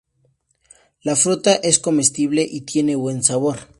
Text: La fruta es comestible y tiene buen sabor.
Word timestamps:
La 1.03 1.15
fruta 1.15 1.53
es 1.61 1.77
comestible 1.77 2.41
y 2.41 2.61
tiene 2.61 2.95
buen 2.95 3.21
sabor. 3.21 3.59